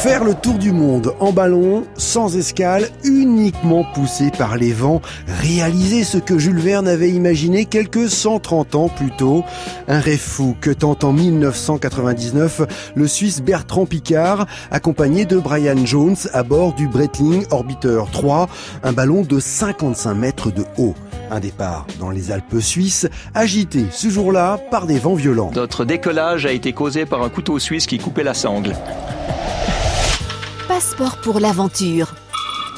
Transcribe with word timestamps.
Faire 0.00 0.24
le 0.24 0.32
tour 0.32 0.54
du 0.54 0.72
monde 0.72 1.12
en 1.20 1.30
ballon, 1.30 1.84
sans 1.94 2.34
escale, 2.34 2.88
uniquement 3.04 3.84
poussé 3.84 4.30
par 4.30 4.56
les 4.56 4.72
vents, 4.72 5.02
réaliser 5.26 6.04
ce 6.04 6.16
que 6.16 6.38
Jules 6.38 6.58
Verne 6.58 6.88
avait 6.88 7.10
imaginé 7.10 7.66
quelques 7.66 8.08
130 8.08 8.74
ans 8.76 8.88
plus 8.88 9.10
tôt. 9.10 9.44
Un 9.88 10.00
rêve 10.00 10.16
fou 10.16 10.56
que 10.58 10.70
tente 10.70 11.04
en 11.04 11.12
1999 11.12 12.62
le 12.94 13.06
Suisse 13.06 13.42
Bertrand 13.42 13.84
Picard, 13.84 14.46
accompagné 14.70 15.26
de 15.26 15.36
Brian 15.36 15.84
Jones 15.84 16.16
à 16.32 16.44
bord 16.44 16.72
du 16.72 16.88
Breitling 16.88 17.44
Orbiter 17.50 18.00
3, 18.10 18.48
un 18.82 18.92
ballon 18.94 19.20
de 19.20 19.38
55 19.38 20.14
mètres 20.14 20.50
de 20.50 20.64
haut. 20.78 20.94
Un 21.30 21.40
départ 21.40 21.86
dans 21.98 22.10
les 22.10 22.32
Alpes 22.32 22.60
suisses, 22.60 23.06
agité 23.34 23.84
ce 23.90 24.08
jour-là 24.08 24.58
par 24.70 24.86
des 24.86 24.98
vents 24.98 25.14
violents. 25.14 25.50
Notre 25.54 25.84
décollage 25.84 26.46
a 26.46 26.52
été 26.52 26.72
causé 26.72 27.04
par 27.04 27.22
un 27.22 27.28
couteau 27.28 27.58
suisse 27.58 27.86
qui 27.86 27.98
coupait 27.98 28.24
la 28.24 28.32
sangle. 28.32 28.74
Passeport 30.70 31.16
pour 31.16 31.40
l'aventure. 31.40 32.14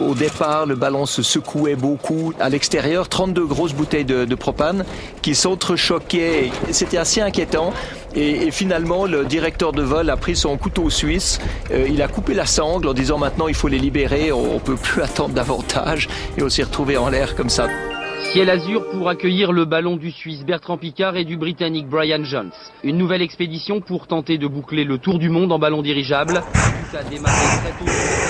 Au 0.00 0.14
départ, 0.14 0.66
le 0.66 0.74
ballon 0.74 1.06
se 1.06 1.22
secouait 1.22 1.76
beaucoup. 1.76 2.32
À 2.40 2.48
l'extérieur, 2.48 3.08
32 3.08 3.46
grosses 3.46 3.74
bouteilles 3.74 4.04
de, 4.04 4.34
propane 4.34 4.84
qui 5.22 5.36
s'entrechoquaient. 5.36 6.50
C'était 6.72 6.96
assez 6.96 7.20
inquiétant. 7.20 7.72
Et, 8.16 8.50
finalement, 8.50 9.06
le 9.06 9.24
directeur 9.24 9.70
de 9.70 9.82
vol 9.82 10.10
a 10.10 10.16
pris 10.16 10.34
son 10.34 10.56
couteau 10.56 10.90
suisse. 10.90 11.38
Euh, 11.70 11.86
il 11.88 12.02
a 12.02 12.08
coupé 12.08 12.34
la 12.34 12.44
sangle 12.44 12.88
en 12.88 12.92
disant 12.92 13.18
maintenant 13.18 13.46
il 13.46 13.54
faut 13.54 13.68
les 13.68 13.78
libérer. 13.78 14.32
On 14.32 14.54
ne 14.54 14.58
peut 14.58 14.74
plus 14.74 15.02
attendre 15.04 15.34
davantage. 15.34 16.08
Et 16.36 16.42
on 16.42 16.48
s'est 16.48 16.64
retrouvé 16.64 16.96
en 16.96 17.08
l'air 17.08 17.36
comme 17.36 17.50
ça. 17.50 17.68
Ciel 18.32 18.50
azur 18.50 18.90
pour 18.90 19.08
accueillir 19.08 19.52
le 19.52 19.64
ballon 19.64 19.96
du 19.96 20.10
Suisse 20.10 20.44
Bertrand 20.44 20.76
Picard 20.76 21.16
et 21.16 21.24
du 21.24 21.36
Britannique 21.36 21.88
Brian 21.88 22.22
Jones. 22.24 22.50
Une 22.84 22.98
nouvelle 22.98 23.22
expédition 23.22 23.80
pour 23.80 24.06
tenter 24.06 24.36
de 24.36 24.46
boucler 24.46 24.84
le 24.84 24.98
tour 24.98 25.18
du 25.18 25.30
monde 25.30 25.52
en 25.52 25.58
ballon 25.58 25.80
dirigeable. 25.80 26.42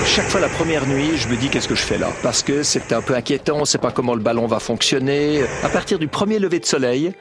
Chaque 0.05 0.27
fois 0.27 0.41
la 0.41 0.49
première 0.49 0.87
nuit, 0.87 1.17
je 1.17 1.29
me 1.29 1.37
dis 1.37 1.49
qu'est-ce 1.49 1.69
que 1.69 1.75
je 1.75 1.83
fais 1.83 1.99
là? 1.99 2.09
Parce 2.23 2.43
que 2.43 2.63
c'est 2.63 2.93
un 2.93 3.03
peu 3.03 3.15
inquiétant, 3.15 3.57
on 3.57 3.61
ne 3.61 3.65
sait 3.65 3.79
pas 3.79 3.91
comment 3.91 4.15
le 4.15 4.21
ballon 4.21 4.47
va 4.47 4.61
fonctionner. 4.61 5.43
À 5.65 5.69
partir 5.69 5.99
du 5.99 6.09
premier 6.09 6.39
lever 6.39 6.61
de 6.61 6.67
soleil, 6.67 7.13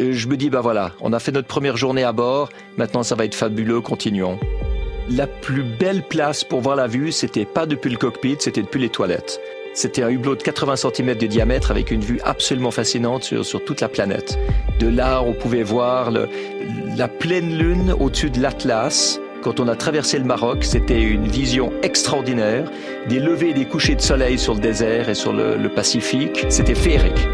euh, 0.00 0.12
je 0.12 0.26
me 0.26 0.36
dis 0.36 0.50
bah 0.50 0.60
voilà, 0.60 0.92
on 1.00 1.12
a 1.12 1.20
fait 1.20 1.32
notre 1.32 1.48
première 1.48 1.76
journée 1.76 2.02
à 2.04 2.12
bord, 2.12 2.48
maintenant 2.76 3.02
ça 3.02 3.14
va 3.14 3.24
être 3.24 3.34
fabuleux, 3.34 3.80
continuons. 3.80 4.38
La 5.10 5.26
plus 5.26 5.62
belle 5.62 6.02
place 6.02 6.42
pour 6.42 6.62
voir 6.62 6.76
la 6.76 6.86
vue, 6.86 7.12
c'était 7.12 7.44
pas 7.44 7.66
depuis 7.66 7.90
le 7.90 7.98
cockpit, 7.98 8.36
c'était 8.40 8.62
depuis 8.62 8.80
les 8.80 8.88
toilettes. 8.88 9.38
C'était 9.74 10.04
un 10.04 10.08
hublot 10.08 10.36
de 10.36 10.42
80 10.42 10.76
cm 10.76 11.14
de 11.16 11.26
diamètre 11.26 11.72
avec 11.72 11.90
une 11.90 12.00
vue 12.00 12.20
absolument 12.24 12.70
fascinante 12.70 13.24
sur, 13.24 13.44
sur 13.44 13.64
toute 13.64 13.80
la 13.80 13.88
planète. 13.88 14.38
De 14.78 14.86
là, 14.86 15.20
on 15.20 15.32
pouvait 15.32 15.64
voir 15.64 16.12
la 16.12 17.08
pleine 17.08 17.58
lune 17.58 17.92
au-dessus 17.98 18.30
de 18.30 18.40
l'Atlas. 18.40 19.20
Quand 19.42 19.58
on 19.58 19.66
a 19.66 19.74
traversé 19.74 20.18
le 20.18 20.24
Maroc, 20.24 20.62
c'était 20.62 21.02
une 21.02 21.26
vision 21.26 21.72
extraordinaire. 21.82 22.70
Des 23.08 23.18
levées 23.18 23.50
et 23.50 23.54
des 23.54 23.66
couchers 23.66 23.96
de 23.96 24.00
soleil 24.00 24.38
sur 24.38 24.54
le 24.54 24.60
désert 24.60 25.08
et 25.08 25.14
sur 25.14 25.32
le, 25.32 25.56
le 25.56 25.68
Pacifique. 25.68 26.46
C'était 26.50 26.76
féerique. 26.76 27.28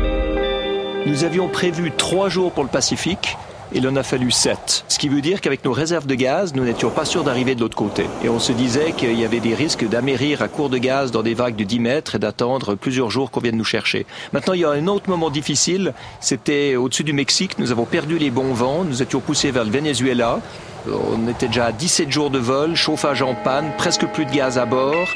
Nous 1.04 1.25
avions 1.25 1.48
prévu 1.48 1.92
trois 1.94 2.30
jours 2.30 2.52
pour 2.52 2.64
le 2.64 2.70
Pacifique 2.70 3.36
il 3.72 3.86
en 3.86 3.96
a 3.96 4.02
fallu 4.02 4.30
7. 4.30 4.84
Ce 4.88 4.98
qui 4.98 5.08
veut 5.08 5.20
dire 5.20 5.40
qu'avec 5.40 5.64
nos 5.64 5.72
réserves 5.72 6.06
de 6.06 6.14
gaz, 6.14 6.54
nous 6.54 6.64
n'étions 6.64 6.90
pas 6.90 7.04
sûrs 7.04 7.24
d'arriver 7.24 7.54
de 7.54 7.60
l'autre 7.60 7.76
côté. 7.76 8.04
Et 8.24 8.28
on 8.28 8.38
se 8.38 8.52
disait 8.52 8.92
qu'il 8.92 9.18
y 9.18 9.24
avait 9.24 9.40
des 9.40 9.54
risques 9.54 9.88
d'amérir 9.88 10.42
à 10.42 10.48
court 10.48 10.70
de 10.70 10.78
gaz 10.78 11.10
dans 11.10 11.22
des 11.22 11.34
vagues 11.34 11.56
de 11.56 11.64
10 11.64 11.80
mètres 11.80 12.14
et 12.16 12.18
d'attendre 12.18 12.74
plusieurs 12.74 13.10
jours 13.10 13.30
qu'on 13.30 13.41
vienne 13.41 13.56
nous 13.56 13.64
chercher. 13.64 14.06
Maintenant, 14.32 14.54
il 14.54 14.60
y 14.60 14.64
a 14.64 14.70
un 14.70 14.86
autre 14.86 15.08
moment 15.08 15.30
difficile. 15.30 15.94
C'était 16.20 16.76
au-dessus 16.76 17.04
du 17.04 17.12
Mexique. 17.12 17.58
Nous 17.58 17.70
avons 17.70 17.84
perdu 17.84 18.18
les 18.18 18.30
bons 18.30 18.52
vents. 18.52 18.84
Nous 18.84 19.02
étions 19.02 19.20
poussés 19.20 19.50
vers 19.50 19.64
le 19.64 19.70
Venezuela. 19.70 20.41
On 20.86 21.28
était 21.28 21.48
déjà 21.48 21.66
à 21.66 21.72
17 21.72 22.10
jours 22.10 22.30
de 22.30 22.38
vol, 22.38 22.74
chauffage 22.74 23.22
en 23.22 23.34
panne, 23.34 23.72
presque 23.76 24.06
plus 24.06 24.24
de 24.24 24.32
gaz 24.32 24.58
à 24.58 24.66
bord. 24.66 25.08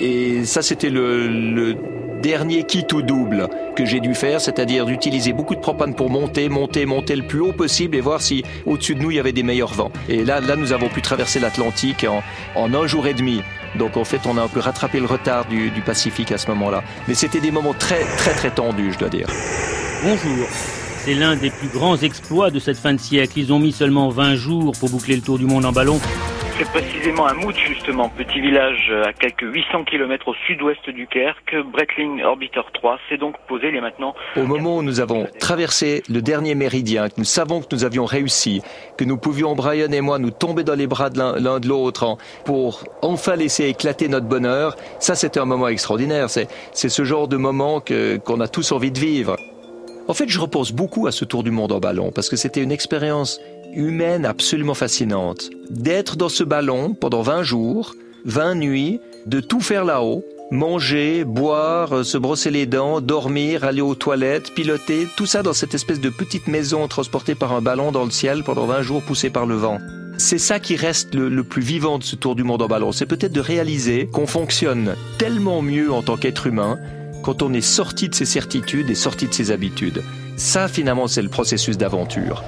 Et 0.00 0.44
ça, 0.44 0.62
c'était 0.62 0.90
le, 0.90 1.26
le 1.26 1.76
dernier 2.20 2.64
kit 2.64 2.86
ou 2.92 3.02
double 3.02 3.48
que 3.76 3.84
j'ai 3.84 4.00
dû 4.00 4.14
faire, 4.14 4.40
c'est-à-dire 4.40 4.86
d'utiliser 4.86 5.32
beaucoup 5.32 5.54
de 5.54 5.60
propane 5.60 5.94
pour 5.94 6.10
monter, 6.10 6.48
monter, 6.48 6.86
monter 6.86 7.16
le 7.16 7.26
plus 7.26 7.40
haut 7.40 7.52
possible 7.52 7.96
et 7.96 8.00
voir 8.00 8.20
si 8.20 8.44
au-dessus 8.66 8.94
de 8.94 9.02
nous 9.02 9.10
il 9.10 9.16
y 9.16 9.20
avait 9.20 9.32
des 9.32 9.42
meilleurs 9.42 9.72
vents. 9.72 9.92
Et 10.08 10.24
là, 10.24 10.40
là 10.40 10.56
nous 10.56 10.72
avons 10.72 10.88
pu 10.88 11.02
traverser 11.02 11.40
l'Atlantique 11.40 12.04
en, 12.04 12.22
en 12.54 12.74
un 12.74 12.86
jour 12.86 13.06
et 13.06 13.14
demi. 13.14 13.42
Donc 13.76 13.96
en 13.96 14.04
fait, 14.04 14.20
on 14.26 14.36
a 14.38 14.42
un 14.42 14.48
peu 14.48 14.60
rattrapé 14.60 15.00
le 15.00 15.06
retard 15.06 15.46
du, 15.46 15.70
du 15.70 15.80
Pacifique 15.80 16.32
à 16.32 16.38
ce 16.38 16.48
moment-là. 16.48 16.82
Mais 17.06 17.14
c'était 17.14 17.40
des 17.40 17.50
moments 17.50 17.74
très, 17.74 18.04
très, 18.16 18.32
très 18.32 18.50
tendus, 18.50 18.92
je 18.92 18.98
dois 18.98 19.08
dire. 19.08 19.28
Bonjour. 20.02 20.46
C'est 21.04 21.14
l'un 21.14 21.36
des 21.36 21.50
plus 21.50 21.68
grands 21.68 21.96
exploits 21.96 22.50
de 22.50 22.58
cette 22.58 22.76
fin 22.76 22.92
de 22.92 23.00
siècle. 23.00 23.38
Ils 23.38 23.52
ont 23.52 23.58
mis 23.58 23.72
seulement 23.72 24.08
20 24.10 24.34
jours 24.34 24.72
pour 24.78 24.90
boucler 24.90 25.16
le 25.16 25.22
tour 25.22 25.38
du 25.38 25.46
monde 25.46 25.64
en 25.64 25.72
ballon. 25.72 26.00
C'est 26.58 26.68
précisément 26.70 27.24
à 27.24 27.34
Mout, 27.34 27.54
justement, 27.54 28.08
petit 28.08 28.40
village 28.40 28.92
à 29.06 29.12
quelques 29.12 29.42
800 29.42 29.84
km 29.84 30.26
au 30.26 30.34
sud-ouest 30.34 30.90
du 30.90 31.06
Caire, 31.06 31.36
que 31.46 31.62
Breitling 31.62 32.20
Orbiter 32.24 32.62
3 32.74 32.98
s'est 33.08 33.16
donc 33.16 33.36
posé 33.46 33.68
a 33.68 33.80
maintenant. 33.80 34.12
Au 34.36 34.42
moment 34.42 34.78
où 34.78 34.82
nous 34.82 34.98
avons 34.98 35.28
traversé 35.38 36.02
le 36.10 36.20
dernier 36.20 36.56
méridien, 36.56 37.10
que 37.10 37.14
nous 37.18 37.24
savons 37.24 37.60
que 37.60 37.68
nous 37.70 37.84
avions 37.84 38.06
réussi, 38.06 38.60
que 38.96 39.04
nous 39.04 39.18
pouvions, 39.18 39.54
Brian 39.54 39.92
et 39.92 40.00
moi, 40.00 40.18
nous 40.18 40.32
tomber 40.32 40.64
dans 40.64 40.74
les 40.74 40.88
bras 40.88 41.10
de 41.10 41.18
l'un 41.18 41.60
de 41.60 41.68
l'autre 41.68 42.16
pour 42.44 42.82
enfin 43.02 43.36
laisser 43.36 43.68
éclater 43.68 44.08
notre 44.08 44.26
bonheur, 44.26 44.74
ça 44.98 45.14
c'était 45.14 45.38
un 45.38 45.44
moment 45.44 45.68
extraordinaire. 45.68 46.28
C'est 46.28 46.48
ce 46.72 47.04
genre 47.04 47.28
de 47.28 47.36
moment 47.36 47.80
qu'on 47.80 48.40
a 48.40 48.48
tous 48.48 48.72
envie 48.72 48.90
de 48.90 48.98
vivre. 48.98 49.36
En 50.08 50.14
fait, 50.14 50.28
je 50.28 50.40
repose 50.40 50.72
beaucoup 50.72 51.06
à 51.06 51.12
ce 51.12 51.24
tour 51.24 51.44
du 51.44 51.50
monde 51.50 51.70
en 51.70 51.78
ballon 51.78 52.10
parce 52.12 52.28
que 52.28 52.36
c'était 52.36 52.62
une 52.62 52.72
expérience 52.72 53.40
humaine 53.74 54.24
absolument 54.24 54.74
fascinante. 54.74 55.50
D'être 55.70 56.16
dans 56.16 56.28
ce 56.28 56.44
ballon 56.44 56.94
pendant 56.94 57.22
20 57.22 57.42
jours, 57.42 57.94
20 58.24 58.54
nuits, 58.56 59.00
de 59.26 59.40
tout 59.40 59.60
faire 59.60 59.84
là-haut, 59.84 60.24
manger, 60.50 61.24
boire, 61.24 62.04
se 62.04 62.18
brosser 62.18 62.50
les 62.50 62.66
dents, 62.66 63.00
dormir, 63.00 63.64
aller 63.64 63.80
aux 63.80 63.94
toilettes, 63.94 64.54
piloter, 64.54 65.06
tout 65.16 65.26
ça 65.26 65.42
dans 65.42 65.52
cette 65.52 65.74
espèce 65.74 66.00
de 66.00 66.10
petite 66.10 66.48
maison 66.48 66.88
transportée 66.88 67.34
par 67.34 67.52
un 67.52 67.60
ballon 67.60 67.92
dans 67.92 68.04
le 68.04 68.10
ciel 68.10 68.42
pendant 68.44 68.66
20 68.66 68.82
jours 68.82 69.02
poussé 69.02 69.30
par 69.30 69.46
le 69.46 69.54
vent. 69.54 69.78
C'est 70.16 70.38
ça 70.38 70.58
qui 70.58 70.74
reste 70.74 71.14
le, 71.14 71.28
le, 71.28 71.44
plus 71.44 71.62
vivant 71.62 71.98
de 71.98 72.04
ce 72.04 72.16
tour 72.16 72.34
du 72.34 72.42
monde 72.42 72.62
en 72.62 72.66
ballon. 72.66 72.90
C'est 72.90 73.06
peut-être 73.06 73.32
de 73.32 73.40
réaliser 73.40 74.08
qu'on 74.12 74.26
fonctionne 74.26 74.96
tellement 75.18 75.62
mieux 75.62 75.92
en 75.92 76.02
tant 76.02 76.16
qu'être 76.16 76.46
humain 76.46 76.78
quand 77.22 77.42
on 77.42 77.52
est 77.52 77.60
sorti 77.60 78.08
de 78.08 78.14
ses 78.14 78.24
certitudes 78.24 78.90
et 78.90 78.94
sorti 78.94 79.28
de 79.28 79.34
ses 79.34 79.50
habitudes. 79.50 80.02
Ça, 80.36 80.66
finalement, 80.66 81.06
c'est 81.06 81.22
le 81.22 81.28
processus 81.28 81.76
d'aventure. 81.76 82.42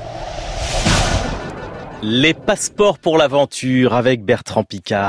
Les 2.02 2.32
passeports 2.32 2.98
pour 2.98 3.18
l'aventure 3.18 3.92
avec 3.92 4.24
Bertrand 4.24 4.64
Picard. 4.64 5.08